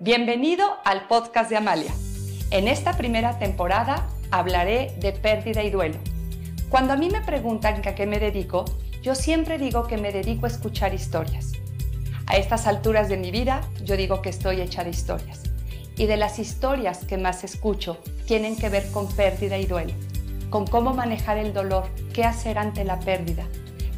Bienvenido 0.00 0.66
al 0.84 1.06
podcast 1.06 1.48
de 1.48 1.56
Amalia. 1.56 1.92
En 2.50 2.66
esta 2.66 2.96
primera 2.96 3.38
temporada 3.38 4.08
hablaré 4.32 4.92
de 4.98 5.12
pérdida 5.12 5.62
y 5.62 5.70
duelo. 5.70 5.98
Cuando 6.68 6.94
a 6.94 6.96
mí 6.96 7.08
me 7.10 7.20
preguntan 7.20 7.80
a 7.86 7.94
qué 7.94 8.04
me 8.04 8.18
dedico, 8.18 8.64
yo 9.02 9.14
siempre 9.14 9.56
digo 9.56 9.86
que 9.86 9.96
me 9.96 10.10
dedico 10.10 10.46
a 10.46 10.48
escuchar 10.48 10.92
historias. 10.94 11.52
A 12.26 12.36
estas 12.36 12.66
alturas 12.66 13.08
de 13.08 13.18
mi 13.18 13.30
vida, 13.30 13.60
yo 13.84 13.96
digo 13.96 14.20
que 14.20 14.30
estoy 14.30 14.60
hecha 14.60 14.82
de 14.82 14.90
historias. 14.90 15.44
Y 15.96 16.06
de 16.06 16.16
las 16.16 16.40
historias 16.40 17.04
que 17.04 17.16
más 17.16 17.44
escucho 17.44 17.98
tienen 18.26 18.56
que 18.56 18.70
ver 18.70 18.90
con 18.90 19.06
pérdida 19.14 19.58
y 19.58 19.66
duelo, 19.66 19.94
con 20.50 20.66
cómo 20.66 20.92
manejar 20.92 21.38
el 21.38 21.52
dolor, 21.52 21.88
qué 22.12 22.24
hacer 22.24 22.58
ante 22.58 22.82
la 22.84 22.98
pérdida. 22.98 23.46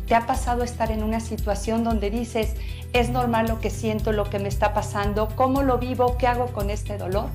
¿Te 0.06 0.14
ha 0.14 0.26
pasado 0.26 0.62
estar 0.62 0.92
en 0.92 1.02
una 1.02 1.20
situación 1.20 1.82
donde 1.82 2.10
dices, 2.10 2.54
¿Es 2.96 3.10
normal 3.10 3.46
lo 3.46 3.60
que 3.60 3.68
siento, 3.68 4.10
lo 4.10 4.30
que 4.30 4.38
me 4.38 4.48
está 4.48 4.72
pasando? 4.72 5.28
¿Cómo 5.36 5.62
lo 5.62 5.76
vivo? 5.76 6.16
¿Qué 6.16 6.26
hago 6.26 6.46
con 6.52 6.70
este 6.70 6.96
dolor? 6.96 7.28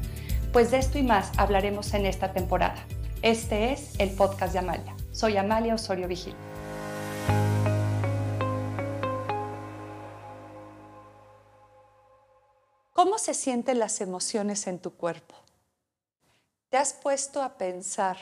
Pues 0.52 0.71
de 0.71 0.80
esto 0.80 0.97
y 0.97 1.03
más 1.03 1.31
hablaremos 1.38 1.94
en 1.94 2.07
esta 2.07 2.34
temporada. 2.34 2.84
Este 3.21 3.71
es 3.71 3.94
el 3.99 4.09
podcast 4.09 4.53
de 4.53 4.59
Amalia. 4.59 4.95
Soy 5.11 5.38
Amalia 5.38 5.75
Osorio 5.75 6.07
Vigil. 6.07 6.35
¿Cómo 12.94 13.19
se 13.19 13.35
sienten 13.35 13.77
las 13.77 14.02
emociones 14.02 14.66
en 14.66 14.80
tu 14.80 14.95
cuerpo? 14.95 15.35
¿Te 16.69 16.77
has 16.77 16.94
puesto 16.94 17.44
a 17.44 17.59
pensar 17.59 18.17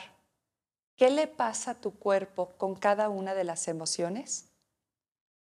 qué 1.00 1.08
le 1.08 1.26
pasa 1.26 1.70
a 1.70 1.74
tu 1.76 1.92
cuerpo 1.92 2.50
con 2.58 2.74
cada 2.74 3.08
una 3.08 3.34
de 3.34 3.42
las 3.42 3.68
emociones? 3.68 4.50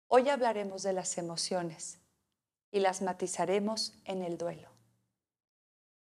Hoy 0.07 0.29
hablaremos 0.29 0.83
de 0.83 0.93
las 0.93 1.17
emociones 1.17 1.97
y 2.71 2.81
las 2.81 3.01
matizaremos 3.01 3.95
en 4.05 4.23
el 4.23 4.37
duelo. 4.37 4.69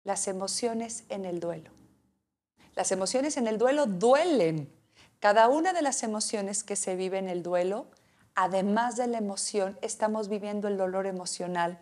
Las 0.05 0.27
emociones 0.27 1.05
en 1.11 1.27
el 1.27 1.38
duelo. 1.38 1.70
Las 2.75 2.92
emociones 2.92 3.36
en 3.36 3.47
el 3.47 3.58
duelo 3.58 3.84
duelen. 3.84 4.73
Cada 5.20 5.48
una 5.48 5.75
de 5.75 5.83
las 5.83 6.03
emociones 6.03 6.64
que 6.64 6.75
se 6.75 6.97
vive 6.97 7.19
en 7.19 7.28
el 7.28 7.42
duelo, 7.42 7.89
además 8.34 8.97
de 8.97 9.06
la 9.06 9.19
emoción, 9.19 9.77
estamos 9.83 10.28
viviendo 10.28 10.67
el 10.67 10.78
dolor 10.78 11.05
emocional, 11.05 11.78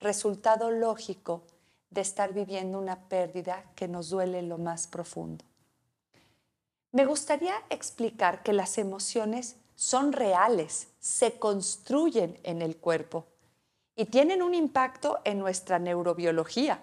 resultado 0.00 0.70
lógico 0.70 1.42
de 1.90 2.00
estar 2.00 2.32
viviendo 2.32 2.78
una 2.78 3.10
pérdida 3.10 3.62
que 3.74 3.88
nos 3.88 4.08
duele 4.08 4.38
en 4.38 4.48
lo 4.48 4.56
más 4.56 4.86
profundo. 4.86 5.44
Me 6.92 7.04
gustaría 7.04 7.54
explicar 7.70 8.42
que 8.42 8.52
las 8.52 8.76
emociones 8.76 9.56
son 9.76 10.12
reales, 10.12 10.88
se 10.98 11.38
construyen 11.38 12.40
en 12.42 12.62
el 12.62 12.76
cuerpo 12.78 13.28
y 13.94 14.06
tienen 14.06 14.42
un 14.42 14.54
impacto 14.54 15.20
en 15.24 15.38
nuestra 15.38 15.78
neurobiología. 15.78 16.82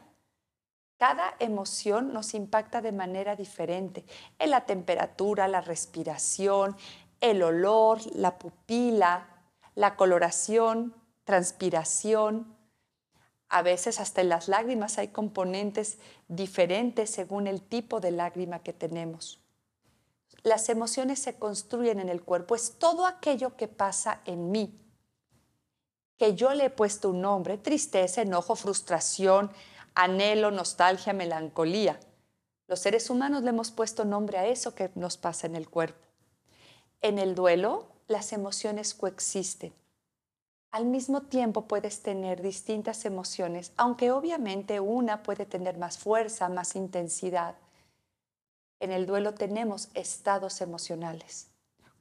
Cada 0.98 1.36
emoción 1.40 2.14
nos 2.14 2.34
impacta 2.36 2.82
de 2.82 2.94
manera 2.94 3.36
diferente 3.36 4.06
en 4.40 4.52
la 4.52 4.66
temperatura, 4.66 5.50
la 5.50 5.60
respiración, 5.60 6.78
el 7.20 7.44
olor, 7.44 8.00
la 8.16 8.40
pupila, 8.40 9.28
la 9.76 9.98
coloración, 9.98 10.96
transpiración. 11.26 12.56
A 13.50 13.62
veces 13.62 14.00
hasta 14.00 14.22
en 14.22 14.30
las 14.30 14.48
lágrimas 14.48 15.00
hay 15.00 15.10
componentes 15.10 16.00
diferentes 16.30 17.10
según 17.10 17.46
el 17.46 17.62
tipo 17.62 18.00
de 18.00 18.12
lágrima 18.12 18.60
que 18.60 18.72
tenemos 18.72 19.42
las 20.48 20.70
emociones 20.70 21.20
se 21.20 21.36
construyen 21.36 22.00
en 22.00 22.10
el 22.10 22.24
cuerpo, 22.24 22.56
es 22.56 22.80
todo 22.80 23.06
aquello 23.06 23.56
que 23.56 23.68
pasa 23.68 24.22
en 24.26 24.52
mí, 24.52 24.80
que 26.18 26.36
yo 26.36 26.54
le 26.54 26.66
he 26.66 26.70
puesto 26.70 27.10
un 27.10 27.22
nombre, 27.22 27.58
tristeza, 27.58 28.22
enojo, 28.22 28.56
frustración, 28.56 29.52
anhelo, 29.94 30.52
nostalgia, 30.52 31.14
melancolía. 31.14 32.00
Los 32.68 32.80
seres 32.80 33.10
humanos 33.10 33.44
le 33.44 33.50
hemos 33.50 33.72
puesto 33.72 34.04
nombre 34.04 34.38
a 34.38 34.48
eso 34.48 34.76
que 34.76 34.92
nos 34.96 35.18
pasa 35.18 35.48
en 35.48 35.56
el 35.56 35.70
cuerpo. 35.70 36.06
En 37.02 37.20
el 37.20 37.36
duelo, 37.36 37.88
las 38.08 38.34
emociones 38.34 38.94
coexisten. 38.94 39.74
Al 40.72 40.86
mismo 40.86 41.22
tiempo 41.22 41.68
puedes 41.68 42.02
tener 42.02 42.42
distintas 42.42 43.06
emociones, 43.06 43.72
aunque 43.78 44.12
obviamente 44.12 44.80
una 44.80 45.24
puede 45.24 45.46
tener 45.46 45.78
más 45.78 45.98
fuerza, 45.98 46.50
más 46.50 46.76
intensidad. 46.76 47.56
En 48.80 48.92
el 48.92 49.06
duelo 49.06 49.34
tenemos 49.34 49.90
estados 49.94 50.62
emocionales, 50.62 51.48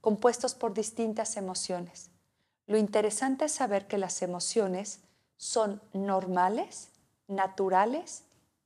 compuestos 0.01 0.55
por 0.55 0.75
distintas 0.75 1.37
emociones. 1.37 2.11
Lo 2.67 2.77
interesante 2.77 3.47
es 3.47 3.53
saber 3.53 3.87
que 3.87 3.99
las 3.99 4.23
emociones 4.23 5.01
son 5.37 5.81
normales, 5.93 6.89
naturales 7.29 8.25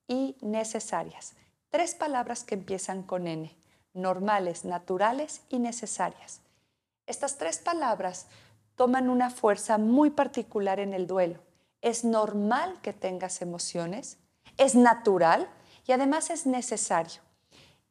y 0.08 0.36
necesarias. 0.40 1.34
Tres 1.70 1.94
palabras 1.94 2.44
que 2.44 2.54
empiezan 2.54 3.02
con 3.02 3.26
N, 3.26 3.54
normales, 3.94 4.64
naturales 4.64 5.42
y 5.48 5.58
necesarias. 5.58 6.40
Estas 7.06 7.38
tres 7.38 7.58
palabras 7.58 8.26
toman 8.74 9.10
una 9.10 9.30
fuerza 9.30 9.78
muy 9.78 10.10
particular 10.10 10.80
en 10.80 10.94
el 10.94 11.06
duelo. 11.06 11.40
Es 11.80 12.04
normal 12.04 12.80
que 12.82 12.92
tengas 12.92 13.42
emociones, 13.42 14.18
es 14.56 14.74
natural 14.74 15.48
y 15.86 15.92
además 15.92 16.30
es 16.30 16.46
necesario. 16.46 17.20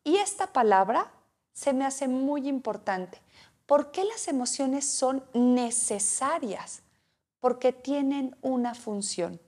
Y 0.03 0.17
esta 0.17 0.47
palabra 0.47 1.11
se 1.53 1.73
me 1.73 1.85
hace 1.85 2.07
muy 2.07 2.47
importante. 2.47 3.21
¿Por 3.65 3.91
qué 3.91 4.03
las 4.03 4.27
emociones 4.27 4.85
son 4.85 5.23
necesarias? 5.33 6.81
Porque 7.39 7.71
tienen 7.73 8.35
una 8.41 8.73
función. 8.73 9.39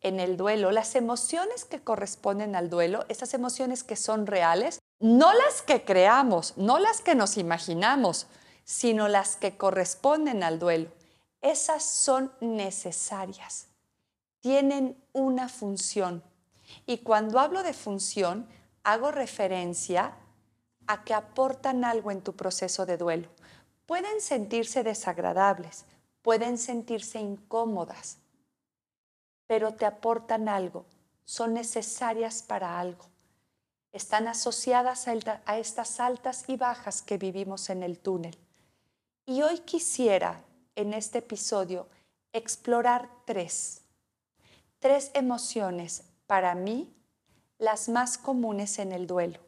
En 0.00 0.20
el 0.20 0.36
duelo, 0.36 0.70
las 0.70 0.94
emociones 0.94 1.64
que 1.64 1.82
corresponden 1.82 2.56
al 2.56 2.70
duelo, 2.70 3.04
esas 3.08 3.34
emociones 3.34 3.84
que 3.84 3.96
son 3.96 4.26
reales, 4.26 4.78
no 4.98 5.32
las 5.32 5.62
que 5.62 5.84
creamos, 5.84 6.56
no 6.56 6.78
las 6.78 7.00
que 7.00 7.14
nos 7.14 7.36
imaginamos, 7.36 8.26
sino 8.64 9.08
las 9.08 9.36
que 9.36 9.56
corresponden 9.56 10.42
al 10.42 10.58
duelo, 10.58 10.90
esas 11.40 11.82
son 11.82 12.32
necesarias, 12.40 13.68
tienen 14.40 15.02
una 15.12 15.48
función. 15.48 16.22
Y 16.86 16.98
cuando 16.98 17.40
hablo 17.40 17.62
de 17.62 17.72
función, 17.72 18.46
hago 18.82 19.10
referencia 19.10 20.14
a 20.86 21.04
que 21.04 21.14
aportan 21.14 21.84
algo 21.84 22.10
en 22.10 22.22
tu 22.22 22.34
proceso 22.34 22.86
de 22.86 22.96
duelo. 22.96 23.28
Pueden 23.86 24.20
sentirse 24.20 24.82
desagradables, 24.82 25.84
pueden 26.22 26.58
sentirse 26.58 27.18
incómodas, 27.20 28.18
pero 29.46 29.74
te 29.74 29.86
aportan 29.86 30.48
algo, 30.48 30.84
son 31.24 31.54
necesarias 31.54 32.42
para 32.42 32.78
algo. 32.78 33.04
Están 33.92 34.28
asociadas 34.28 35.08
a 35.08 35.58
estas 35.58 35.98
altas 35.98 36.44
y 36.48 36.56
bajas 36.56 37.02
que 37.02 37.18
vivimos 37.18 37.70
en 37.70 37.82
el 37.82 37.98
túnel. 37.98 38.38
Y 39.26 39.42
hoy 39.42 39.58
quisiera, 39.60 40.44
en 40.76 40.94
este 40.94 41.18
episodio, 41.18 41.88
explorar 42.32 43.08
tres, 43.24 43.82
tres 44.78 45.10
emociones 45.14 46.04
para 46.26 46.54
mí 46.54 46.92
las 47.60 47.88
más 47.88 48.18
comunes 48.18 48.78
en 48.78 48.90
el 48.90 49.06
duelo. 49.06 49.38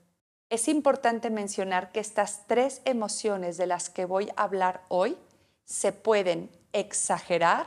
Es 0.51 0.69
importante 0.69 1.31
mencionar 1.31 1.93
que 1.93 2.01
estas 2.01 2.47
tres 2.47 2.83
emociones 2.85 3.57
de 3.57 3.67
las 3.67 3.89
que 3.89 4.05
voy 4.05 4.29
a 4.37 4.43
hablar 4.43 4.85
hoy 4.89 5.17
se 5.65 5.93
pueden 5.93 6.51
exagerar, 6.73 7.67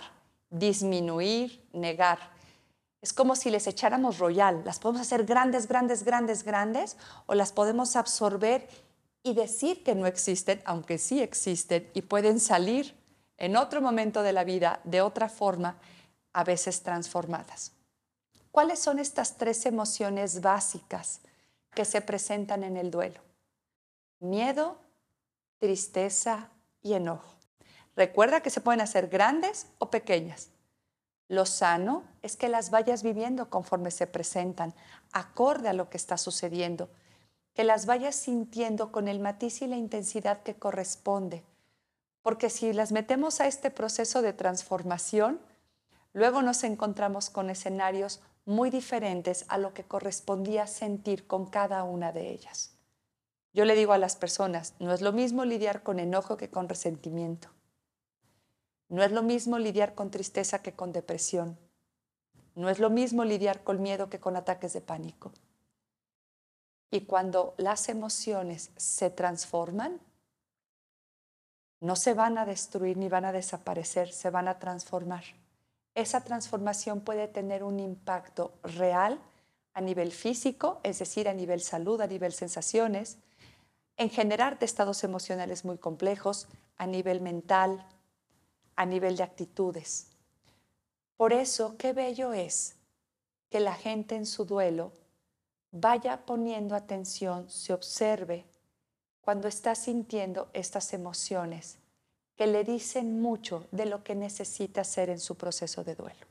disminuir, 0.51 1.67
negar. 1.73 2.19
Es 3.01 3.11
como 3.11 3.35
si 3.35 3.49
les 3.49 3.65
echáramos 3.65 4.19
royal. 4.19 4.61
Las 4.65 4.77
podemos 4.77 5.01
hacer 5.01 5.25
grandes, 5.25 5.67
grandes, 5.67 6.03
grandes, 6.03 6.43
grandes 6.43 6.95
o 7.25 7.33
las 7.33 7.51
podemos 7.51 7.95
absorber 7.95 8.67
y 9.23 9.33
decir 9.33 9.83
que 9.83 9.95
no 9.95 10.05
existen, 10.05 10.61
aunque 10.65 10.99
sí 10.99 11.21
existen 11.21 11.89
y 11.95 12.03
pueden 12.03 12.39
salir 12.39 12.95
en 13.37 13.57
otro 13.57 13.81
momento 13.81 14.21
de 14.21 14.33
la 14.33 14.43
vida 14.43 14.79
de 14.83 15.01
otra 15.01 15.27
forma, 15.27 15.79
a 16.33 16.43
veces 16.43 16.83
transformadas. 16.83 17.74
¿Cuáles 18.55 18.79
son 18.79 18.99
estas 18.99 19.35
tres 19.35 19.65
emociones 19.65 20.39
básicas 20.39 21.19
que 21.71 21.83
se 21.83 21.99
presentan 21.99 22.63
en 22.63 22.77
el 22.77 22.89
duelo? 22.89 23.19
Miedo, 24.21 24.77
tristeza 25.59 26.51
y 26.81 26.93
enojo. 26.93 27.35
Recuerda 27.97 28.39
que 28.39 28.49
se 28.49 28.61
pueden 28.61 28.79
hacer 28.79 29.09
grandes 29.09 29.67
o 29.77 29.89
pequeñas. 29.89 30.51
Lo 31.27 31.45
sano 31.45 32.05
es 32.21 32.37
que 32.37 32.47
las 32.47 32.69
vayas 32.69 33.03
viviendo 33.03 33.49
conforme 33.49 33.91
se 33.91 34.07
presentan, 34.07 34.73
acorde 35.11 35.67
a 35.67 35.73
lo 35.73 35.89
que 35.89 35.97
está 35.97 36.17
sucediendo, 36.17 36.89
que 37.55 37.65
las 37.65 37.85
vayas 37.85 38.15
sintiendo 38.15 38.89
con 38.89 39.09
el 39.09 39.19
matiz 39.19 39.63
y 39.63 39.67
la 39.67 39.75
intensidad 39.75 40.43
que 40.43 40.55
corresponde. 40.55 41.43
Porque 42.21 42.49
si 42.49 42.71
las 42.71 42.93
metemos 42.93 43.41
a 43.41 43.47
este 43.47 43.69
proceso 43.69 44.21
de 44.21 44.31
transformación, 44.31 45.41
luego 46.13 46.41
nos 46.41 46.63
encontramos 46.63 47.29
con 47.29 47.49
escenarios 47.49 48.21
muy 48.45 48.69
diferentes 48.69 49.45
a 49.47 49.57
lo 49.57 49.73
que 49.73 49.83
correspondía 49.83 50.67
sentir 50.67 51.27
con 51.27 51.47
cada 51.47 51.83
una 51.83 52.11
de 52.11 52.29
ellas. 52.29 52.77
Yo 53.53 53.65
le 53.65 53.75
digo 53.75 53.93
a 53.93 53.97
las 53.97 54.15
personas, 54.15 54.75
no 54.79 54.93
es 54.93 55.01
lo 55.01 55.13
mismo 55.13 55.45
lidiar 55.45 55.81
con 55.81 55.99
enojo 55.99 56.37
que 56.37 56.49
con 56.49 56.69
resentimiento. 56.69 57.49
No 58.87 59.03
es 59.03 59.11
lo 59.11 59.23
mismo 59.23 59.57
lidiar 59.57 59.95
con 59.95 60.11
tristeza 60.11 60.61
que 60.61 60.73
con 60.73 60.91
depresión. 60.91 61.57
No 62.53 62.69
es 62.69 62.79
lo 62.79 62.89
mismo 62.89 63.23
lidiar 63.23 63.63
con 63.63 63.81
miedo 63.81 64.09
que 64.09 64.19
con 64.19 64.35
ataques 64.35 64.73
de 64.73 64.81
pánico. 64.81 65.31
Y 66.91 67.01
cuando 67.01 67.55
las 67.57 67.89
emociones 67.89 68.71
se 68.77 69.09
transforman, 69.09 69.99
no 71.79 71.95
se 71.95 72.13
van 72.13 72.37
a 72.37 72.45
destruir 72.45 72.97
ni 72.97 73.09
van 73.09 73.25
a 73.25 73.31
desaparecer, 73.31 74.11
se 74.11 74.29
van 74.29 74.47
a 74.47 74.59
transformar. 74.59 75.23
Esa 75.95 76.21
transformación 76.21 77.01
puede 77.01 77.27
tener 77.29 77.63
un 77.63 77.79
impacto 77.79 78.53
real 78.63 79.19
a 79.73 79.81
nivel 79.81 80.11
físico, 80.11 80.79
es 80.83 80.99
decir, 80.99 81.27
a 81.27 81.33
nivel 81.33 81.61
salud, 81.61 81.99
a 82.01 82.07
nivel 82.07 82.33
sensaciones, 82.33 83.17
en 83.97 84.09
generar 84.09 84.59
de 84.59 84.65
estados 84.65 85.03
emocionales 85.05 85.63
muy 85.63 85.77
complejos, 85.77 86.47
a 86.77 86.85
nivel 86.85 87.21
mental, 87.21 87.87
a 88.75 88.85
nivel 88.85 89.15
de 89.15 89.23
actitudes. 89.23 90.11
Por 91.15 91.31
eso, 91.31 91.77
qué 91.77 91.93
bello 91.93 92.33
es 92.33 92.75
que 93.49 93.61
la 93.61 93.73
gente 93.73 94.15
en 94.15 94.25
su 94.25 94.43
duelo 94.43 94.91
vaya 95.71 96.25
poniendo 96.25 96.75
atención, 96.75 97.49
se 97.49 97.73
observe 97.73 98.45
cuando 99.21 99.47
está 99.47 99.75
sintiendo 99.75 100.49
estas 100.53 100.93
emociones 100.93 101.77
que 102.35 102.47
le 102.47 102.63
dicen 102.63 103.21
mucho 103.21 103.67
de 103.71 103.85
lo 103.85 104.03
que 104.03 104.15
necesita 104.15 104.81
hacer 104.81 105.09
en 105.09 105.19
su 105.19 105.35
proceso 105.35 105.83
de 105.83 105.95
duelo. 105.95 106.25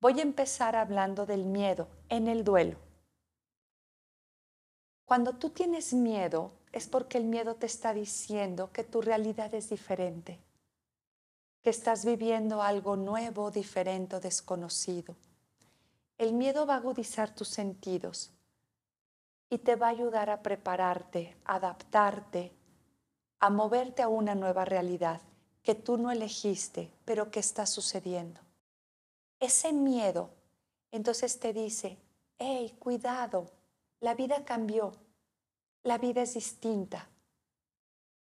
Voy 0.00 0.18
a 0.20 0.22
empezar 0.22 0.76
hablando 0.76 1.26
del 1.26 1.44
miedo 1.44 1.88
en 2.08 2.28
el 2.28 2.44
duelo. 2.44 2.76
Cuando 5.04 5.32
tú 5.32 5.50
tienes 5.50 5.94
miedo 5.94 6.52
es 6.70 6.86
porque 6.86 7.18
el 7.18 7.24
miedo 7.24 7.54
te 7.54 7.66
está 7.66 7.94
diciendo 7.94 8.70
que 8.72 8.84
tu 8.84 9.00
realidad 9.00 9.54
es 9.54 9.70
diferente, 9.70 10.38
que 11.62 11.70
estás 11.70 12.04
viviendo 12.04 12.62
algo 12.62 12.94
nuevo, 12.96 13.50
diferente 13.50 14.16
o 14.16 14.20
desconocido. 14.20 15.16
El 16.18 16.34
miedo 16.34 16.66
va 16.66 16.74
a 16.74 16.78
agudizar 16.78 17.34
tus 17.34 17.48
sentidos 17.48 18.30
y 19.48 19.58
te 19.58 19.76
va 19.76 19.86
a 19.86 19.90
ayudar 19.90 20.28
a 20.30 20.42
prepararte, 20.42 21.36
adaptarte, 21.44 22.52
a 23.40 23.50
moverte 23.50 24.02
a 24.02 24.08
una 24.08 24.34
nueva 24.34 24.64
realidad 24.64 25.20
que 25.62 25.74
tú 25.74 25.96
no 25.96 26.10
elegiste, 26.10 26.90
pero 27.04 27.30
que 27.30 27.40
está 27.40 27.66
sucediendo. 27.66 28.40
Ese 29.38 29.72
miedo 29.72 30.30
entonces 30.90 31.38
te 31.38 31.52
dice, 31.52 31.98
hey, 32.38 32.74
cuidado, 32.78 33.50
la 34.00 34.14
vida 34.14 34.44
cambió, 34.44 34.92
la 35.82 35.98
vida 35.98 36.22
es 36.22 36.34
distinta. 36.34 37.08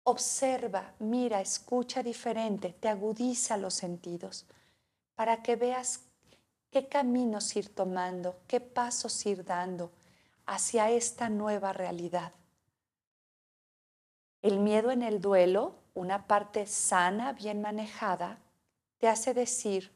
Observa, 0.04 0.94
mira, 0.98 1.40
escucha 1.40 2.02
diferente, 2.02 2.74
te 2.80 2.88
agudiza 2.88 3.56
los 3.56 3.74
sentidos 3.74 4.46
para 5.14 5.42
que 5.42 5.56
veas 5.56 6.00
qué 6.70 6.88
caminos 6.88 7.54
ir 7.56 7.74
tomando, 7.74 8.36
qué 8.46 8.60
pasos 8.60 9.26
ir 9.26 9.44
dando 9.44 9.90
hacia 10.46 10.90
esta 10.90 11.28
nueva 11.28 11.72
realidad. 11.72 12.32
El 14.40 14.60
miedo 14.60 14.92
en 14.92 15.02
el 15.02 15.20
duelo, 15.20 15.74
una 15.94 16.28
parte 16.28 16.66
sana, 16.66 17.32
bien 17.32 17.60
manejada, 17.60 18.38
te 18.98 19.08
hace 19.08 19.34
decir, 19.34 19.92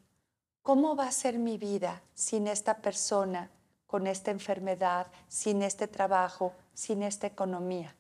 ¿cómo 0.62 0.96
va 0.96 1.06
a 1.06 1.12
ser 1.12 1.38
mi 1.38 1.58
vida 1.58 2.02
sin 2.14 2.48
esta 2.48 2.78
persona, 2.78 3.50
con 3.86 4.08
esta 4.08 4.32
enfermedad, 4.32 5.06
sin 5.28 5.62
este 5.62 5.86
trabajo, 5.86 6.54
sin 6.74 7.04
esta 7.04 7.28
economía? 7.28 7.94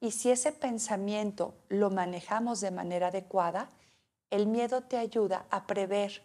Y 0.00 0.10
si 0.10 0.32
ese 0.32 0.50
pensamiento 0.50 1.54
lo 1.68 1.90
manejamos 1.90 2.60
de 2.60 2.72
manera 2.72 3.08
adecuada, 3.08 3.68
el 4.30 4.48
miedo 4.48 4.82
te 4.82 4.98
ayuda 4.98 5.46
a 5.48 5.68
prever, 5.68 6.24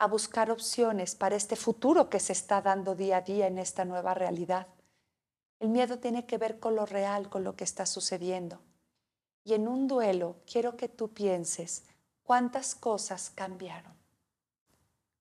a 0.00 0.08
buscar 0.08 0.50
opciones 0.50 1.14
para 1.14 1.36
este 1.36 1.54
futuro 1.54 2.10
que 2.10 2.18
se 2.18 2.32
está 2.32 2.60
dando 2.62 2.96
día 2.96 3.18
a 3.18 3.20
día 3.20 3.46
en 3.46 3.58
esta 3.58 3.84
nueva 3.84 4.12
realidad. 4.14 4.66
El 5.60 5.68
miedo 5.68 6.00
tiene 6.00 6.26
que 6.26 6.36
ver 6.36 6.58
con 6.58 6.74
lo 6.74 6.84
real, 6.84 7.28
con 7.28 7.44
lo 7.44 7.54
que 7.54 7.62
está 7.62 7.86
sucediendo. 7.86 8.58
Y 9.44 9.54
en 9.54 9.68
un 9.68 9.88
duelo 9.88 10.36
quiero 10.50 10.76
que 10.76 10.88
tú 10.88 11.08
pienses 11.08 11.84
cuántas 12.22 12.74
cosas 12.74 13.30
cambiaron. 13.34 13.92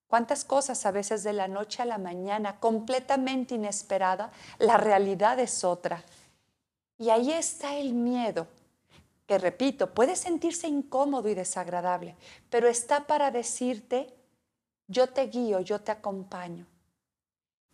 Cuántas 0.07 0.43
cosas 0.43 0.85
a 0.85 0.91
veces 0.91 1.23
de 1.23 1.31
la 1.31 1.47
noche 1.47 1.81
a 1.81 1.85
la 1.85 1.97
mañana, 1.97 2.59
completamente 2.59 3.55
inesperada, 3.55 4.31
la 4.59 4.77
realidad 4.77 5.39
es 5.39 5.63
otra. 5.63 6.03
Y 6.97 7.09
ahí 7.09 7.31
está 7.31 7.77
el 7.77 7.93
miedo, 7.93 8.47
que 9.25 9.37
repito, 9.37 9.93
puede 9.93 10.17
sentirse 10.17 10.67
incómodo 10.67 11.29
y 11.29 11.33
desagradable, 11.33 12.17
pero 12.49 12.67
está 12.67 13.07
para 13.07 13.31
decirte, 13.31 14.13
yo 14.87 15.07
te 15.07 15.27
guío, 15.27 15.61
yo 15.61 15.79
te 15.79 15.91
acompaño. 15.91 16.67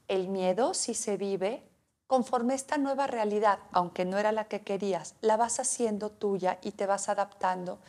El 0.07 0.27
miedo, 0.27 0.75
si 0.75 0.93
se 0.93 1.17
vive, 1.17 1.63
conforme 2.07 2.55
esta 2.55 2.77
nueva 2.77 3.05
realidad, 3.05 3.59
aunque 3.71 4.05
no 4.05 4.17
era 4.17 4.31
la 4.31 4.45
que 4.45 4.61
querías, 4.61 5.15
la 5.21 5.37
vas 5.37 5.59
haciendo 5.59 6.09
tuya 6.09 6.57
y 6.61 6.71
te 6.71 6.85
vas 6.85 7.09
adaptando, 7.09 7.79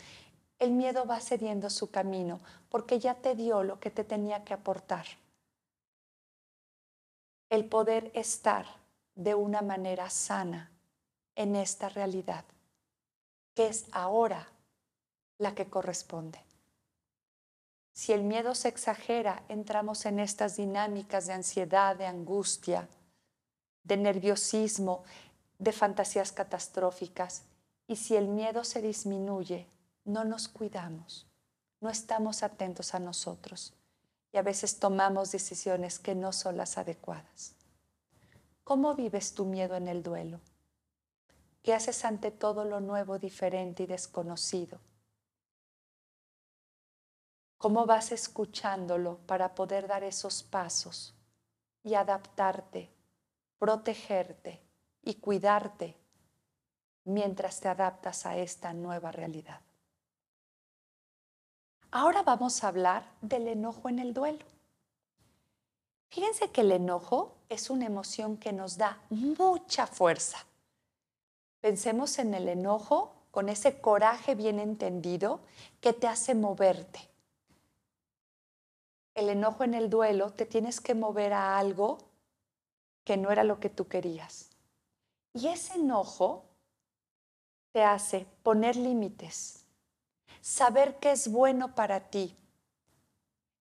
el 0.59 0.73
miedo 0.73 1.07
va 1.07 1.21
cediendo 1.21 1.71
su 1.71 1.91
camino 1.91 2.41
porque 2.69 2.99
ya 2.99 3.15
te 3.15 3.37
dio 3.37 3.63
lo 3.63 3.79
que 3.79 3.91
te 3.91 4.03
tenía 4.03 4.45
que 4.45 4.55
aportar. 4.55 5.07
El 7.49 7.65
poder 7.67 8.11
estar 8.15 8.67
de 9.15 9.35
una 9.35 9.63
manera 9.63 10.11
sana 10.11 10.71
en 11.37 11.55
esta 11.55 11.89
realidad, 11.89 12.45
que 13.55 13.69
es 13.69 13.87
ahora 13.93 14.49
la 15.39 15.55
que 15.55 15.71
corresponde. 15.71 16.41
Si 17.93 18.13
el 18.13 18.23
miedo 18.23 18.55
se 18.55 18.69
exagera, 18.69 19.43
entramos 19.49 20.07
en 20.07 20.19
estas 20.19 20.57
dinámicas 20.57 21.27
de 21.27 21.33
ansiedad, 21.33 21.97
de 21.97 22.07
angustia, 22.07 22.89
de 23.85 23.97
nerviosismo, 23.97 25.05
de 25.59 25.73
fantasías 25.73 26.33
catastróficas. 26.33 27.45
Y 27.87 27.97
si 27.97 28.17
el 28.17 28.29
miedo 28.29 28.65
se 28.65 28.83
disminuye, 28.83 29.67
no 30.05 30.25
nos 30.25 30.49
cuidamos, 30.49 31.27
no 31.81 31.91
estamos 31.91 32.43
atentos 32.43 32.95
a 32.95 32.99
nosotros 32.99 33.75
y 34.33 34.37
a 34.37 34.43
veces 34.43 34.79
tomamos 34.79 35.33
decisiones 35.33 35.99
que 35.99 36.15
no 36.15 36.33
son 36.33 36.57
las 36.57 36.79
adecuadas. 36.79 37.55
¿Cómo 38.65 38.95
vives 38.95 39.35
tu 39.35 39.45
miedo 39.45 39.77
en 39.77 39.89
el 39.89 40.03
duelo? 40.03 40.41
¿Qué 41.63 41.75
haces 41.75 42.05
ante 42.05 42.31
todo 42.31 42.65
lo 42.65 42.81
nuevo, 42.81 43.19
diferente 43.19 43.85
y 43.85 43.87
desconocido? 43.87 44.79
¿Cómo 47.57 47.87
vas 47.87 48.13
escuchándolo 48.13 49.19
para 49.27 49.55
poder 49.55 49.89
dar 49.89 50.05
esos 50.05 50.43
pasos 50.43 51.15
y 51.83 51.95
adaptarte 51.95 52.91
protegerte 53.59 54.61
y 55.03 55.15
cuidarte 55.15 55.97
mientras 57.05 57.61
te 57.61 57.69
adaptas 57.69 58.27
a 58.27 58.37
esta 58.37 58.73
nueva 58.73 59.13
realidad. 59.13 59.61
Ahora 61.91 62.23
vamos 62.23 62.63
a 62.63 62.69
hablar 62.69 63.11
del 63.23 63.49
enojo 63.49 63.89
en 63.89 63.99
el 63.99 64.13
duelo. 64.13 64.45
Fíjense 66.11 66.51
que 66.51 66.61
el 66.61 66.73
enojo 66.73 67.37
es 67.49 67.71
una 67.71 67.87
emoción 67.87 68.37
que 68.37 68.53
nos 68.53 68.77
da 68.77 69.01
mucha 69.09 69.87
fuerza. 69.87 70.39
Pensemos 71.61 72.19
en 72.19 72.35
el 72.35 72.49
enojo 72.49 73.15
con 73.31 73.49
ese 73.49 73.81
coraje 73.81 74.35
bien 74.35 74.59
entendido 74.59 75.41
que 75.81 75.93
te 75.93 76.07
hace 76.07 76.35
moverte. 76.35 77.01
El 79.15 79.29
enojo 79.31 79.65
en 79.65 79.75
el 79.75 79.91
duelo 79.91 80.33
te 80.33 80.47
tienes 80.47 80.81
que 80.81 80.95
mover 80.95 81.33
a 81.33 81.59
algo 81.59 81.99
que 83.09 83.17
no 83.17 83.31
era 83.31 83.43
lo 83.43 83.59
que 83.59 83.71
tú 83.71 83.89
querías. 83.89 84.51
Y 85.33 85.49
ese 85.49 85.79
enojo 85.79 86.45
te 87.73 87.83
hace 87.83 88.27
poner 88.43 88.77
límites, 88.77 89.65
saber 90.43 90.99
qué 90.99 91.13
es 91.13 91.33
bueno 91.33 91.75
para 91.75 92.11
ti, 92.11 92.37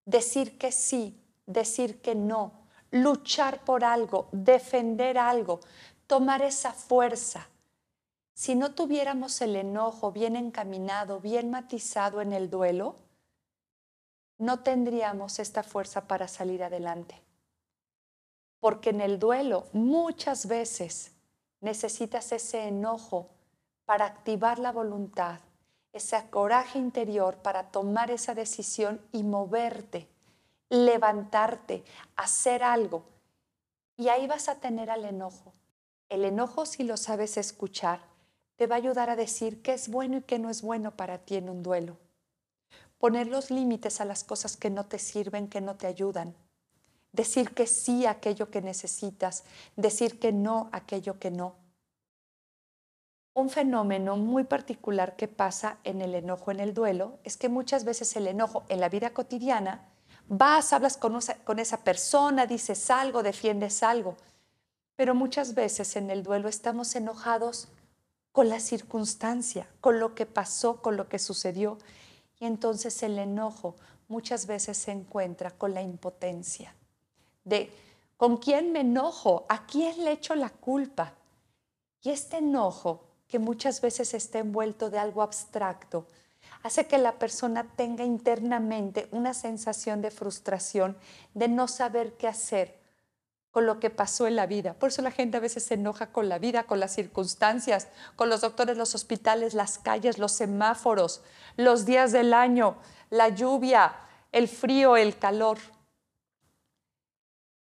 decir 0.04 0.58
que 0.58 0.74
sí, 0.74 1.24
decir 1.46 2.02
que 2.02 2.14
no, 2.14 2.68
luchar 2.92 3.64
por 3.64 3.86
algo, 3.86 4.28
defender 4.34 5.18
algo, 5.18 5.62
tomar 6.08 6.42
esa 6.42 6.74
fuerza. 6.74 7.48
Si 8.34 8.54
no 8.54 8.76
tuviéramos 8.76 9.40
el 9.40 9.56
enojo 9.56 10.12
bien 10.12 10.36
encaminado, 10.36 11.22
bien 11.22 11.50
matizado 11.52 12.20
en 12.20 12.34
el 12.34 12.50
duelo, 12.50 12.98
no 14.40 14.60
tendríamos 14.60 15.40
esta 15.40 15.64
fuerza 15.64 16.06
para 16.06 16.28
salir 16.28 16.66
adelante 16.66 17.27
porque 18.60 18.90
en 18.90 19.02
el 19.02 19.20
duelo 19.20 19.68
muchas 19.74 20.48
veces 20.48 21.12
necesitas 21.62 22.32
ese 22.32 22.68
enojo 22.68 23.30
para 23.86 24.06
activar 24.06 24.60
la 24.60 24.72
voluntad, 24.72 25.40
ese 25.94 26.30
coraje 26.30 26.78
interior 26.80 27.38
para 27.38 27.72
tomar 27.72 28.12
esa 28.12 28.36
decisión 28.36 29.02
y 29.12 29.24
moverte, 29.24 30.08
levantarte, 30.70 31.84
hacer 32.16 32.64
algo. 32.64 33.04
Y 33.96 34.10
ahí 34.10 34.28
vas 34.28 34.50
a 34.50 34.60
tener 34.60 34.92
al 34.92 35.06
enojo. 35.06 35.54
El 36.10 36.26
enojo, 36.26 36.66
si 36.66 36.84
lo 36.84 36.98
sabes 36.98 37.38
escuchar, 37.38 38.02
te 38.56 38.68
va 38.68 38.76
a 38.76 38.80
ayudar 38.80 39.10
a 39.10 39.16
decir 39.16 39.62
qué 39.62 39.74
es 39.74 39.90
bueno 39.90 40.18
y 40.18 40.22
qué 40.22 40.40
no 40.40 40.50
es 40.50 40.62
bueno 40.62 40.96
para 40.96 41.20
ti 41.20 41.36
en 41.36 41.50
un 41.50 41.64
duelo. 41.64 41.98
poner 42.98 43.28
los 43.28 43.52
límites 43.52 44.02
a 44.02 44.06
las 44.06 44.24
cosas 44.24 44.58
que 44.58 44.72
no 44.72 44.88
te 44.88 44.98
sirven, 44.98 45.48
que 45.48 45.62
no 45.62 45.76
te 45.76 45.86
ayudan, 45.86 46.36
decir 47.12 47.54
que 47.54 47.68
sí 47.68 48.06
a 48.06 48.12
aquello 48.12 48.50
que 48.50 48.62
necesitas, 48.62 49.44
decir 49.76 50.20
que 50.20 50.32
no 50.32 50.70
a 50.72 50.78
aquello 50.78 51.20
que 51.20 51.32
no. 51.32 51.56
Un 53.34 53.50
fenómeno 53.50 54.18
muy 54.18 54.44
particular 54.44 55.16
que 55.16 55.28
pasa 55.28 55.78
en 55.84 56.02
el 56.02 56.16
enojo, 56.16 56.52
en 56.52 56.60
el 56.60 56.74
duelo, 56.74 57.20
es 57.24 57.38
que 57.38 57.50
muchas 57.50 57.84
veces 57.84 58.16
el 58.16 58.28
enojo 58.28 58.64
en 58.68 58.80
la 58.80 58.90
vida 58.90 59.12
cotidiana, 59.12 59.90
vas, 60.28 60.74
hablas 60.74 60.98
con, 60.98 61.20
con 61.44 61.60
esa 61.60 61.84
persona, 61.84 62.48
dices 62.48 62.90
algo, 62.90 63.22
defiendes 63.24 63.84
algo, 63.84 64.18
pero 64.96 65.14
muchas 65.14 65.54
veces 65.54 65.96
en 65.96 66.10
el 66.10 66.24
duelo 66.24 66.50
estamos 66.50 66.96
enojados 66.96 67.68
con 68.32 68.50
la 68.50 68.60
circunstancia, 68.60 69.68
con 69.82 70.00
lo 70.00 70.16
que 70.16 70.26
pasó, 70.26 70.82
con 70.82 70.98
lo 70.98 71.08
que 71.08 71.20
sucedió, 71.20 71.78
y 72.40 72.46
entonces 72.46 73.02
el 73.04 73.18
enojo 73.20 73.76
muchas 74.08 74.48
veces 74.48 74.78
se 74.78 74.92
encuentra 74.92 75.52
con 75.52 75.74
la 75.74 75.82
impotencia 75.82 76.77
de 77.48 77.72
¿con 78.18 78.38
quién 78.38 78.72
me 78.72 78.82
enojo? 78.82 79.46
¿A 79.50 79.66
quién 79.66 80.04
le 80.04 80.12
echo 80.12 80.36
la 80.36 80.50
culpa? 80.50 81.14
Y 82.02 82.10
este 82.10 82.38
enojo 82.38 83.04
que 83.28 83.40
muchas 83.40 83.82
veces 83.82 84.14
está 84.14 84.40
envuelto 84.40 84.90
de 84.90 85.00
algo 85.00 85.22
abstracto, 85.22 86.08
hace 86.64 86.88
que 86.88 86.98
la 86.98 87.14
persona 87.14 87.66
tenga 87.76 88.04
internamente 88.04 89.08
una 89.12 89.34
sensación 89.34 90.02
de 90.02 90.12
frustración, 90.12 90.98
de 91.34 91.48
no 91.48 91.68
saber 91.68 92.14
qué 92.14 92.28
hacer 92.28 92.78
con 93.52 93.66
lo 93.66 93.80
que 93.80 93.90
pasó 93.90 94.28
en 94.28 94.36
la 94.36 94.46
vida. 94.46 94.74
Por 94.74 94.90
eso 94.90 95.02
la 95.02 95.12
gente 95.12 95.38
a 95.38 95.42
veces 95.42 95.64
se 95.64 95.74
enoja 95.74 96.12
con 96.12 96.30
la 96.30 96.38
vida, 96.38 96.64
con 96.64 96.80
las 96.80 96.94
circunstancias, 96.94 97.88
con 98.16 98.30
los 98.30 98.42
doctores, 98.42 98.78
los 98.78 98.94
hospitales, 98.94 99.54
las 99.54 99.80
calles, 99.80 100.20
los 100.20 100.32
semáforos, 100.32 101.22
los 101.56 101.86
días 101.86 102.12
del 102.12 102.34
año, 102.34 102.78
la 103.10 103.30
lluvia, 103.30 103.96
el 104.32 104.48
frío, 104.48 104.96
el 104.96 105.18
calor. 105.18 105.58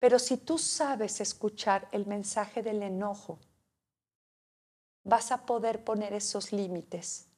Pero 0.03 0.19
si 0.19 0.37
tú 0.37 0.59
sabes 0.59 1.21
escuchar 1.21 1.87
el 1.93 2.07
mensaje 2.07 2.61
del 2.61 2.83
enojo, 2.83 3.39
vas 5.05 5.31
a 5.31 5.47
poder 5.47 5.85
poner 5.85 6.13
esos 6.13 6.51
límites, 6.51 7.29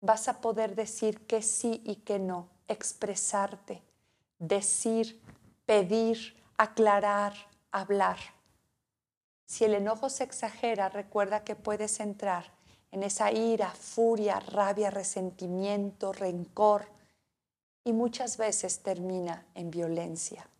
vas 0.00 0.26
a 0.26 0.40
poder 0.40 0.74
decir 0.74 1.28
que 1.28 1.42
sí 1.42 1.80
y 1.86 1.94
que 2.02 2.18
no, 2.18 2.48
expresarte, 2.66 3.84
decir, 4.40 5.22
pedir, 5.64 6.42
aclarar, 6.56 7.34
hablar. 7.70 8.18
Si 9.46 9.64
el 9.64 9.74
enojo 9.74 10.10
se 10.10 10.24
exagera, 10.24 10.88
recuerda 10.88 11.44
que 11.44 11.54
puedes 11.54 12.00
entrar 12.00 12.50
en 12.90 13.04
esa 13.04 13.30
ira, 13.30 13.70
furia, 13.70 14.40
rabia, 14.40 14.90
resentimiento, 14.90 16.12
rencor 16.12 16.88
y 17.84 17.92
muchas 17.92 18.38
veces 18.38 18.80
termina 18.80 19.46
en 19.54 19.70
violencia. 19.70 20.50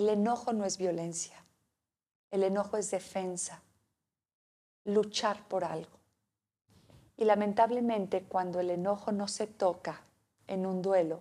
El 0.00 0.08
enojo 0.08 0.54
no 0.54 0.64
es 0.64 0.78
violencia, 0.78 1.44
el 2.30 2.42
enojo 2.42 2.78
es 2.78 2.90
defensa, 2.90 3.60
luchar 4.86 5.46
por 5.46 5.62
algo. 5.62 5.92
Y 7.18 7.26
lamentablemente 7.26 8.22
cuando 8.22 8.60
el 8.60 8.70
enojo 8.70 9.12
no 9.12 9.28
se 9.28 9.46
toca 9.46 10.00
en 10.46 10.64
un 10.64 10.80
duelo, 10.80 11.20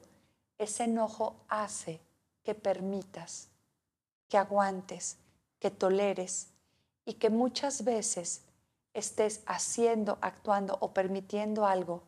ese 0.57 0.85
enojo 0.85 1.35
hace 1.49 1.99
que 2.41 2.55
permitas, 2.55 3.49
que 4.29 4.37
aguantes, 4.37 5.17
que 5.59 5.71
toleres 5.71 6.47
y 7.03 7.15
que 7.15 7.29
muchas 7.29 7.83
veces 7.83 8.43
estés 8.93 9.41
haciendo, 9.45 10.19
actuando 10.21 10.77
o 10.79 10.93
permitiendo 10.93 11.65
algo 11.65 12.03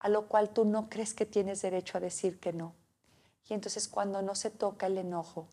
a 0.00 0.08
lo 0.08 0.26
cual 0.26 0.50
tú 0.50 0.64
no 0.64 0.88
crees 0.88 1.14
que 1.14 1.26
tienes 1.26 1.62
derecho 1.62 1.98
a 1.98 2.00
decir 2.00 2.40
que 2.40 2.52
no. 2.52 2.74
Y 3.48 3.54
entonces 3.54 3.86
cuando 3.86 4.20
no 4.20 4.34
se 4.34 4.50
toca 4.50 4.88
el 4.88 4.98
enojo, 4.98 5.46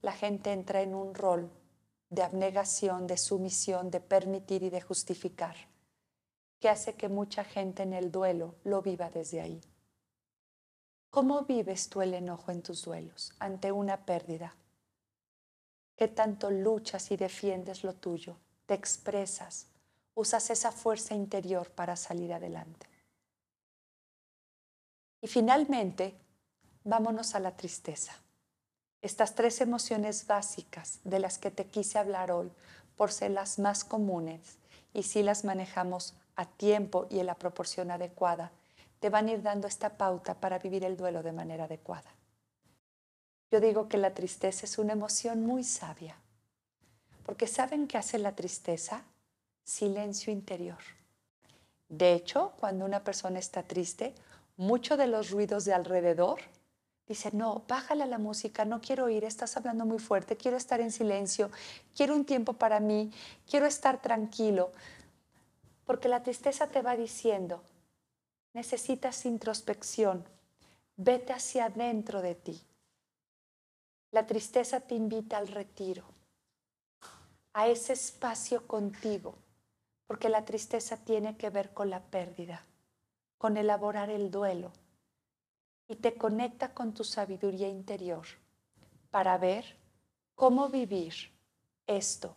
la 0.00 0.12
gente 0.12 0.52
entra 0.52 0.82
en 0.82 0.94
un 0.94 1.14
rol 1.14 1.50
de 2.10 2.22
abnegación, 2.22 3.06
de 3.06 3.16
sumisión, 3.16 3.90
de 3.90 4.00
permitir 4.00 4.62
y 4.62 4.70
de 4.70 4.80
justificar, 4.80 5.56
que 6.60 6.68
hace 6.68 6.94
que 6.94 7.08
mucha 7.08 7.44
gente 7.44 7.82
en 7.82 7.92
el 7.92 8.10
duelo 8.10 8.54
lo 8.64 8.82
viva 8.82 9.10
desde 9.10 9.40
ahí. 9.40 9.60
¿Cómo 11.10 11.42
vives 11.42 11.88
tú 11.88 12.02
el 12.02 12.14
enojo 12.14 12.50
en 12.50 12.62
tus 12.62 12.84
duelos 12.84 13.32
ante 13.38 13.72
una 13.72 14.04
pérdida? 14.04 14.54
¿Qué 15.96 16.08
tanto 16.08 16.50
luchas 16.50 17.10
y 17.10 17.16
defiendes 17.16 17.82
lo 17.82 17.94
tuyo? 17.94 18.36
¿Te 18.66 18.74
expresas? 18.74 19.66
¿Usas 20.14 20.50
esa 20.50 20.70
fuerza 20.70 21.14
interior 21.14 21.70
para 21.70 21.96
salir 21.96 22.32
adelante? 22.32 22.86
Y 25.20 25.26
finalmente, 25.26 26.14
vámonos 26.84 27.34
a 27.34 27.40
la 27.40 27.56
tristeza. 27.56 28.12
Estas 29.00 29.34
tres 29.34 29.60
emociones 29.60 30.26
básicas 30.26 30.98
de 31.04 31.20
las 31.20 31.38
que 31.38 31.50
te 31.50 31.66
quise 31.66 31.98
hablar 31.98 32.32
hoy, 32.32 32.50
por 32.96 33.12
ser 33.12 33.30
las 33.30 33.60
más 33.60 33.84
comunes 33.84 34.58
y 34.92 35.04
si 35.04 35.22
las 35.22 35.44
manejamos 35.44 36.14
a 36.34 36.46
tiempo 36.46 37.06
y 37.08 37.20
en 37.20 37.26
la 37.26 37.36
proporción 37.36 37.92
adecuada, 37.92 38.50
te 38.98 39.08
van 39.08 39.28
a 39.28 39.32
ir 39.32 39.42
dando 39.42 39.68
esta 39.68 39.96
pauta 39.96 40.34
para 40.34 40.58
vivir 40.58 40.84
el 40.84 40.96
duelo 40.96 41.22
de 41.22 41.32
manera 41.32 41.64
adecuada. 41.64 42.10
Yo 43.52 43.60
digo 43.60 43.88
que 43.88 43.98
la 43.98 44.14
tristeza 44.14 44.66
es 44.66 44.78
una 44.78 44.94
emoción 44.94 45.46
muy 45.46 45.62
sabia, 45.62 46.16
porque 47.24 47.46
¿saben 47.46 47.86
qué 47.86 47.98
hace 47.98 48.18
la 48.18 48.34
tristeza? 48.34 49.04
Silencio 49.62 50.32
interior. 50.32 50.78
De 51.88 52.14
hecho, 52.14 52.52
cuando 52.58 52.84
una 52.84 53.04
persona 53.04 53.38
está 53.38 53.62
triste, 53.62 54.14
muchos 54.56 54.98
de 54.98 55.06
los 55.06 55.30
ruidos 55.30 55.64
de 55.64 55.72
alrededor 55.72 56.40
dice, 57.08 57.30
no, 57.32 57.62
bájale 57.66 58.06
la 58.06 58.18
música, 58.18 58.66
no 58.66 58.80
quiero 58.80 59.04
oír, 59.04 59.24
estás 59.24 59.56
hablando 59.56 59.86
muy 59.86 59.98
fuerte, 59.98 60.36
quiero 60.36 60.58
estar 60.58 60.80
en 60.80 60.92
silencio, 60.92 61.50
quiero 61.96 62.14
un 62.14 62.26
tiempo 62.26 62.52
para 62.52 62.80
mí, 62.80 63.10
quiero 63.48 63.66
estar 63.66 64.02
tranquilo. 64.02 64.70
Porque 65.86 66.08
la 66.08 66.22
tristeza 66.22 66.66
te 66.66 66.82
va 66.82 66.96
diciendo, 66.96 67.62
necesitas 68.52 69.24
introspección, 69.24 70.24
vete 70.96 71.32
hacia 71.32 71.66
adentro 71.66 72.20
de 72.20 72.34
ti. 72.34 72.60
La 74.10 74.26
tristeza 74.26 74.80
te 74.80 74.94
invita 74.94 75.38
al 75.38 75.48
retiro, 75.48 76.04
a 77.54 77.68
ese 77.68 77.94
espacio 77.94 78.66
contigo, 78.66 79.34
porque 80.06 80.28
la 80.28 80.44
tristeza 80.44 80.98
tiene 80.98 81.38
que 81.38 81.48
ver 81.48 81.72
con 81.72 81.88
la 81.88 82.00
pérdida, 82.00 82.64
con 83.38 83.56
elaborar 83.56 84.10
el 84.10 84.30
duelo 84.30 84.72
y 85.88 85.96
te 85.96 86.14
conecta 86.14 86.74
con 86.74 86.92
tu 86.92 87.02
sabiduría 87.02 87.66
interior 87.66 88.26
para 89.10 89.38
ver 89.38 89.64
cómo 90.34 90.68
vivir 90.68 91.14
esto. 91.86 92.36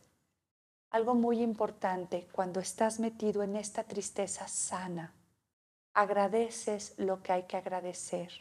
Algo 0.90 1.14
muy 1.14 1.42
importante 1.42 2.28
cuando 2.32 2.62
estás 2.62 3.00
metido 3.00 3.44
en 3.44 3.58
esta 3.58 3.84
tristeza 3.84 4.48
sana. 4.48 5.14
Agradeces 5.94 6.94
lo 6.98 7.22
que 7.22 7.34
hay 7.34 7.44
que 7.44 7.58
agradecer. 7.58 8.32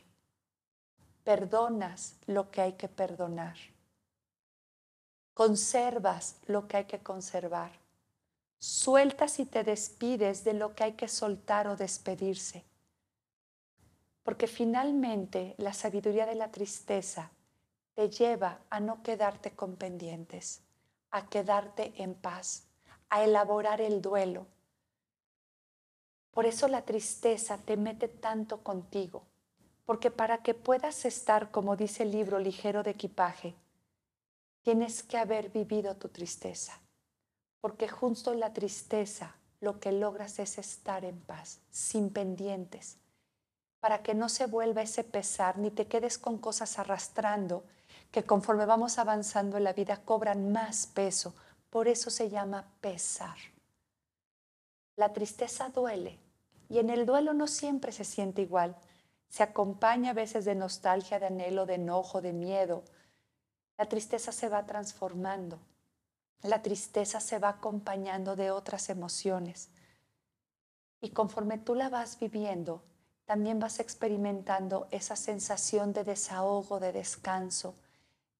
Perdonas 1.25 2.17
lo 2.27 2.51
que 2.51 2.61
hay 2.61 2.73
que 2.75 2.89
perdonar. 2.89 3.57
Conservas 5.35 6.37
lo 6.47 6.69
que 6.69 6.79
hay 6.79 6.85
que 6.85 7.01
conservar. 7.01 7.73
Sueltas 8.61 9.41
y 9.41 9.47
te 9.47 9.65
despides 9.65 10.45
de 10.45 10.55
lo 10.55 10.75
que 10.75 10.85
hay 10.85 10.93
que 10.93 11.09
soltar 11.09 11.67
o 11.67 11.77
despedirse 11.77 12.70
porque 14.23 14.47
finalmente 14.47 15.55
la 15.59 15.73
sabiduría 15.73 16.27
de 16.27 16.35
la 16.35 16.51
tristeza 16.51 17.31
te 17.95 18.09
lleva 18.09 18.61
a 18.71 18.81
no 18.81 19.03
quedarte 19.03 19.53
con 19.53 19.77
pendientes, 19.77 20.63
a 21.11 21.27
quedarte 21.27 21.93
en 21.97 22.15
paz, 22.15 22.67
a 23.09 23.25
elaborar 23.25 23.81
el 23.81 24.01
duelo. 24.01 24.47
Por 26.31 26.47
eso 26.47 26.69
la 26.69 26.83
tristeza 26.83 27.59
te 27.59 27.77
mete 27.77 28.09
tanto 28.09 28.63
contigo, 28.63 29.25
porque 29.85 30.11
para 30.11 30.39
que 30.39 30.55
puedas 30.55 31.05
estar, 31.05 31.51
como 31.51 31.77
dice 31.77 32.05
el 32.05 32.13
libro, 32.13 32.39
ligero 32.39 32.83
de 32.83 32.93
equipaje, 32.93 33.57
tienes 34.63 35.03
que 35.03 35.19
haber 35.19 35.51
vivido 35.51 35.97
tu 35.97 36.09
tristeza, 36.09 36.81
porque 37.61 37.89
justo 37.89 38.33
en 38.33 38.41
la 38.41 38.53
tristeza 38.53 39.35
lo 39.61 39.81
que 39.81 39.93
logras 39.93 40.39
es 40.39 40.59
estar 40.59 41.05
en 41.05 41.21
paz, 41.21 41.61
sin 41.71 42.11
pendientes, 42.11 42.99
para 43.81 44.03
que 44.03 44.15
no 44.15 44.29
se 44.29 44.47
vuelva 44.47 44.83
ese 44.83 45.05
pesar 45.05 45.59
ni 45.59 45.71
te 45.71 45.87
quedes 45.87 46.19
con 46.19 46.39
cosas 46.39 46.79
arrastrando 46.79 47.65
que 48.11 48.25
conforme 48.25 48.67
vamos 48.67 48.99
avanzando 48.99 49.57
en 49.57 49.65
la 49.65 49.73
vida 49.73 49.99
cobran 50.05 50.53
más 50.53 50.87
peso. 50.87 51.35
Por 51.71 51.89
eso 51.89 52.11
se 52.11 52.29
llama 52.29 52.67
pesar. 52.81 53.37
La 54.97 55.13
tristeza 55.13 55.71
duele 55.71 56.19
y 56.69 56.79
en 56.79 56.91
el 56.91 57.07
duelo 57.07 57.33
no 57.33 57.47
siempre 57.47 57.93
se 57.93 58.05
siente 58.05 58.43
igual. 58.43 58.77
Se 59.29 59.43
acompaña 59.43 60.11
a 60.11 60.15
veces 60.15 60.45
de 60.45 60.57
nostalgia, 60.57 61.21
de 61.21 61.27
anhelo, 61.27 61.67
de 61.67 61.75
enojo, 61.75 62.21
de 62.21 62.33
miedo. 62.33 62.83
La 63.79 63.89
tristeza 63.89 64.33
se 64.33 64.49
va 64.49 64.67
transformando. 64.67 65.61
La 66.43 66.63
tristeza 66.63 67.21
se 67.21 67.39
va 67.39 67.51
acompañando 67.51 68.35
de 68.35 68.51
otras 68.51 68.91
emociones. 68.91 69.71
Y 71.01 71.11
conforme 71.11 71.59
tú 71.59 71.75
la 71.75 71.89
vas 71.89 72.19
viviendo, 72.19 72.83
también 73.31 73.61
vas 73.61 73.79
experimentando 73.79 74.89
esa 74.91 75.15
sensación 75.15 75.93
de 75.93 76.03
desahogo, 76.03 76.81
de 76.81 76.91
descanso. 76.91 77.77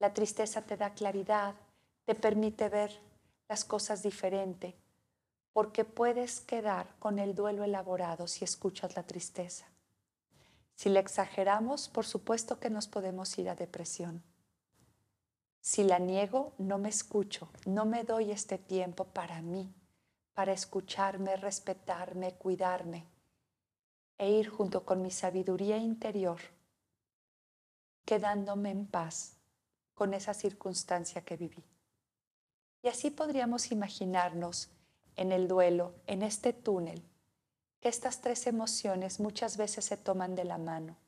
La 0.01 0.13
tristeza 0.13 0.63
te 0.63 0.77
da 0.77 0.95
claridad, 0.95 1.55
te 2.07 2.17
permite 2.17 2.69
ver 2.69 3.01
las 3.49 3.65
cosas 3.65 4.03
diferente, 4.03 4.75
porque 5.53 5.85
puedes 5.85 6.41
quedar 6.41 6.89
con 6.99 7.21
el 7.21 7.37
duelo 7.37 7.63
elaborado 7.63 8.27
si 8.27 8.45
escuchas 8.45 8.97
la 8.97 9.05
tristeza. 9.05 9.65
Si 10.75 10.89
la 10.89 10.99
exageramos, 10.99 11.89
por 11.89 12.05
supuesto 12.05 12.59
que 12.59 12.69
nos 12.69 12.89
podemos 12.89 13.39
ir 13.39 13.49
a 13.49 13.55
depresión. 13.55 14.25
Si 15.61 15.85
la 15.85 16.01
niego, 16.01 16.53
no 16.59 16.79
me 16.79 16.89
escucho, 16.89 17.49
no 17.65 17.85
me 17.85 18.03
doy 18.03 18.33
este 18.33 18.59
tiempo 18.59 19.05
para 19.05 19.41
mí, 19.41 19.73
para 20.35 20.53
escucharme, 20.53 21.37
respetarme, 21.37 22.35
cuidarme 22.35 23.07
e 24.21 24.29
ir 24.29 24.51
junto 24.51 24.85
con 24.85 25.01
mi 25.01 25.11
sabiduría 25.11 25.79
interior, 25.79 26.41
quedándome 28.05 28.71
en 28.71 28.87
paz 28.87 29.39
con 29.95 30.13
esa 30.13 30.35
circunstancia 30.35 31.25
que 31.25 31.39
viví. 31.39 31.65
Y 32.83 32.89
así 32.89 33.11
podríamos 33.11 33.73
imaginarnos 33.73 34.69
en 35.17 35.33
el 35.33 35.49
duelo, 35.49 35.95
en 36.07 36.21
este 36.21 36.53
túnel, 36.53 37.03
que 37.81 37.89
estas 37.89 38.21
tres 38.21 38.47
emociones 38.47 39.21
muchas 39.21 39.57
veces 39.57 39.87
se 39.87 39.97
toman 39.97 40.35
de 40.35 40.45
la 40.45 40.59
mano. 40.59 40.99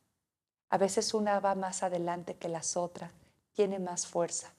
A 0.71 0.79
veces 0.79 1.13
una 1.13 1.39
va 1.39 1.55
más 1.55 1.83
adelante 1.83 2.37
que 2.37 2.49
las 2.49 2.79
otras, 2.79 3.13
tiene 3.53 3.79
más 3.79 4.07
fuerza. 4.07 4.55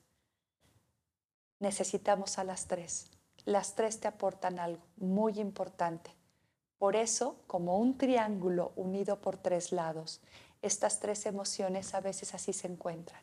Necesitamos 1.57 2.37
a 2.37 2.43
las 2.43 2.67
tres. 2.67 3.09
Las 3.45 3.73
tres 3.73 3.99
te 3.99 4.07
aportan 4.07 4.59
algo 4.59 4.83
muy 4.97 5.39
importante. 5.39 6.11
Por 6.77 6.95
eso, 6.95 7.37
como 7.47 7.77
un 7.77 7.97
triángulo 7.97 8.73
unido 8.75 9.21
por 9.21 9.37
tres 9.37 9.71
lados, 9.71 10.21
estas 10.61 10.99
tres 10.99 11.25
emociones 11.25 11.93
a 11.93 12.01
veces 12.01 12.33
así 12.33 12.53
se 12.53 12.67
encuentran. 12.67 13.21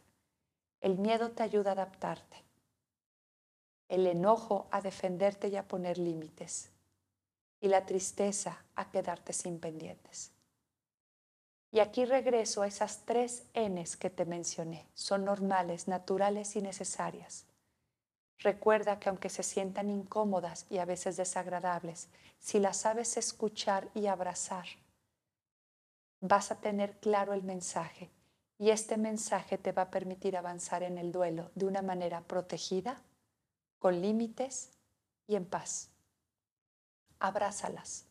El 0.81 0.99
miedo 0.99 1.31
te 1.31 1.43
ayuda 1.43 1.71
a 1.71 1.73
adaptarte. 1.73 2.45
El 3.89 4.07
enojo 4.07 4.67
a 4.71 4.81
defenderte 4.81 5.49
y 5.49 5.57
a 5.57 5.67
poner 5.67 5.99
límites. 5.99 6.71
Y 7.61 7.69
la 7.69 7.85
tristeza 7.85 8.65
a 8.75 8.91
quedarte 8.91 9.33
sin 9.33 9.59
pendientes. 9.59 10.33
Y 11.73 11.81
aquí 11.81 12.05
regreso 12.05 12.63
a 12.63 12.67
esas 12.67 13.05
tres 13.05 13.45
Ns 13.55 13.97
que 13.97 14.11
te 14.11 14.25
mencioné. 14.25 14.87
Son 14.95 15.25
normales, 15.25 15.87
naturales 15.87 16.57
y 16.57 16.63
necesarias. 16.63 17.45
Recuerda 18.41 18.99
que 18.99 19.11
aunque 19.11 19.29
se 19.29 19.43
sientan 19.43 19.91
incómodas 19.91 20.67
y 20.71 20.79
a 20.79 20.87
veces 20.87 21.17
desagradables, 21.17 22.09
si 22.39 22.59
las 22.59 22.79
sabes 22.79 23.17
escuchar 23.19 23.91
y 23.95 24.07
abrazar, 24.07 24.67
vas 26.21 26.51
a 26.51 26.61
tener 26.61 26.99
claro 27.01 27.35
el 27.35 27.43
mensaje 27.43 28.11
y 28.59 28.71
este 28.71 28.97
mensaje 28.97 29.59
te 29.59 29.73
va 29.73 29.83
a 29.83 29.91
permitir 29.91 30.37
avanzar 30.37 30.83
en 30.83 30.97
el 30.97 31.13
duelo 31.13 31.51
de 31.55 31.67
una 31.67 31.83
manera 31.83 32.23
protegida, 32.23 33.03
con 33.79 34.01
límites 34.01 34.71
y 35.27 35.37
en 35.37 35.45
paz. 35.45 35.91
Abrázalas, 37.19 38.07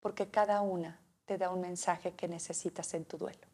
porque 0.00 0.28
cada 0.28 0.60
una 0.60 1.00
te 1.24 1.38
da 1.38 1.50
un 1.50 1.60
mensaje 1.60 2.14
que 2.14 2.28
necesitas 2.28 2.94
en 2.94 3.04
tu 3.04 3.16
duelo. 3.16 3.46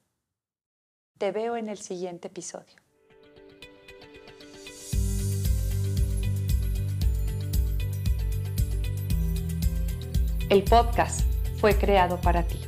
Te 1.18 1.32
veo 1.32 1.56
en 1.56 1.68
el 1.68 1.78
siguiente 1.78 2.28
episodio. 2.28 2.87
El 10.48 10.62
podcast 10.62 11.26
fue 11.60 11.76
creado 11.76 12.22
para 12.22 12.44
ti, 12.44 12.58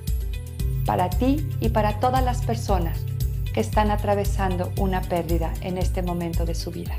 para 0.84 1.08
ti 1.08 1.48
y 1.60 1.70
para 1.70 1.98
todas 1.98 2.22
las 2.22 2.42
personas 2.42 2.98
que 3.54 3.60
están 3.60 3.90
atravesando 3.90 4.70
una 4.76 5.00
pérdida 5.00 5.54
en 5.62 5.78
este 5.78 6.02
momento 6.02 6.44
de 6.44 6.54
su 6.54 6.70
vida. 6.70 6.94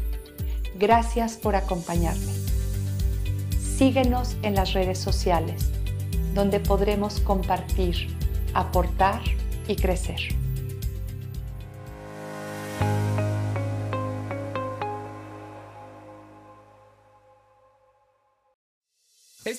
Gracias 0.80 1.34
por 1.34 1.56
acompañarme. 1.56 2.34
Síguenos 3.78 4.38
en 4.42 4.56
las 4.56 4.74
redes 4.74 4.98
sociales, 4.98 5.70
donde 6.34 6.60
podremos 6.60 7.20
compartir, 7.20 8.08
aportar 8.56 9.22
y 9.68 9.76
crecer. 9.76 10.41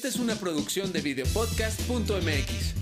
Esta 0.04 0.18
es 0.18 0.20
una 0.20 0.34
producción 0.34 0.90
de 0.90 1.00
videopodcast.mx. 1.00 2.81